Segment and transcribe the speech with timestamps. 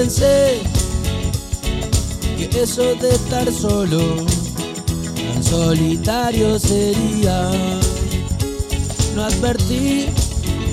[0.00, 0.62] pensé
[2.38, 4.00] que eso de estar solo,
[5.34, 7.50] tan solitario sería.
[9.14, 10.06] No advertí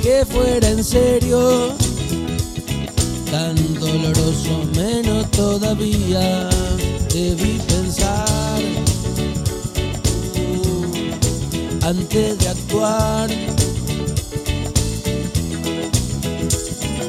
[0.02, 1.74] que fuera en serio,
[3.30, 6.50] tan doloroso menos todavía.
[7.14, 8.62] Debí pensar
[10.40, 13.30] uh, antes de actuar.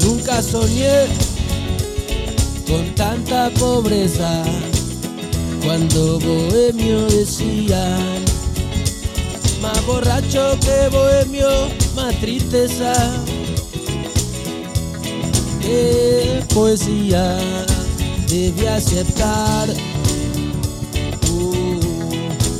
[0.02, 1.27] Nunca soñé
[2.68, 4.44] con tanta pobreza
[5.64, 8.22] cuando bohemio decían
[9.62, 11.48] más borracho que bohemio
[11.96, 12.92] más tristeza
[15.62, 17.38] qué poesía
[18.28, 19.68] debí aceptar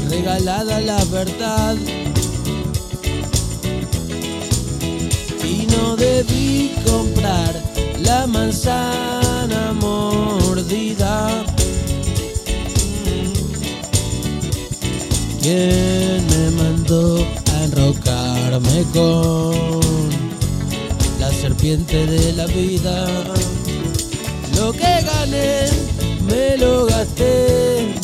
[0.08, 1.76] regalada la verdad
[5.44, 7.62] y no debí comprar
[8.00, 9.27] la manzana
[15.40, 20.10] ¿Quién me mandó a enrocarme con
[21.20, 23.06] la serpiente de la vida?
[24.56, 25.68] Lo que gané
[26.28, 27.94] me lo gasté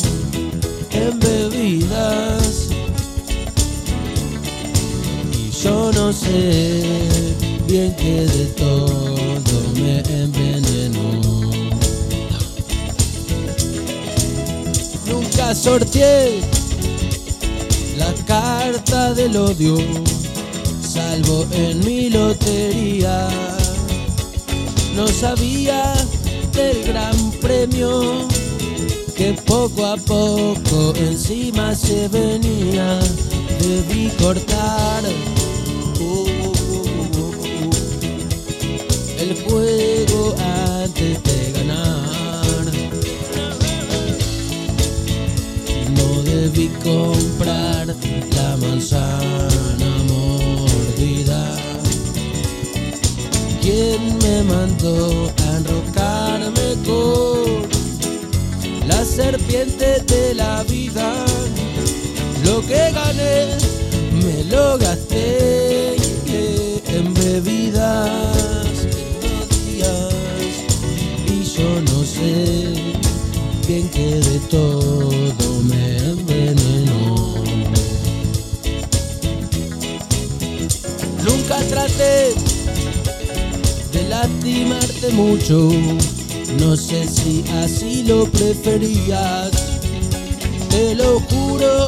[0.91, 2.69] en bebidas
[5.33, 6.83] y yo no sé
[7.67, 11.51] bien que de todo me envenenó.
[15.05, 16.54] Nunca sorteé
[18.05, 19.77] la carta del odio,
[20.81, 23.27] salvo en mi lotería.
[24.95, 25.93] No sabía
[26.53, 28.27] del gran premio
[29.17, 32.99] que poco a poco encima se venía.
[33.59, 35.03] Debí cortar.
[35.99, 36.25] uh,
[39.19, 40.35] el juego
[40.73, 42.65] antes de ganar.
[45.97, 47.64] No debí comprar
[54.85, 57.67] a enrocarme con
[58.87, 61.25] la serpiente de la vida?
[62.45, 63.57] Lo que gané
[64.21, 65.95] me lo gasté
[66.87, 68.87] en bebidas,
[71.27, 72.73] y yo no sé
[73.67, 75.14] bien que de todo
[84.25, 85.69] lastimarte mucho,
[86.59, 89.51] no sé si así lo preferías.
[90.69, 91.87] Te lo juro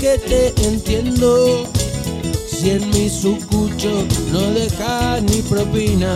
[0.00, 1.64] que te entiendo.
[2.48, 6.14] Si en mi sucucho no deja ni propina,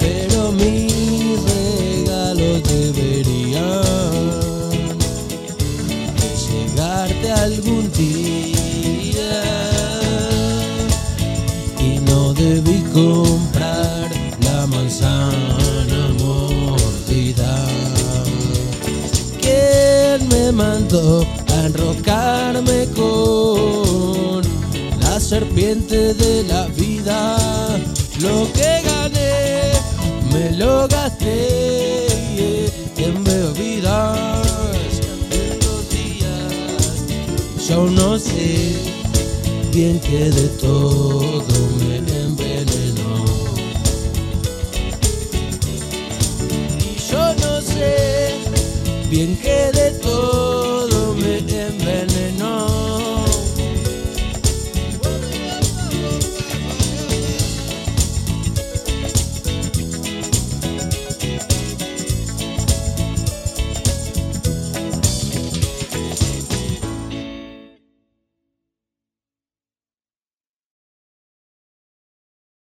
[0.00, 3.82] pero mis regalos deberían
[6.48, 8.11] llegarte algún día.
[20.94, 24.42] A enrocarme con
[25.00, 27.38] la serpiente de la vida?
[28.20, 29.72] Lo que gané
[30.30, 32.06] me lo gasté
[32.98, 34.46] en bebidas,
[35.30, 37.66] en los días.
[37.66, 38.76] Yo no sé
[39.72, 41.42] bien que de todo
[41.78, 43.24] me envenenó.
[46.80, 48.34] Y yo no sé
[49.08, 49.61] bien que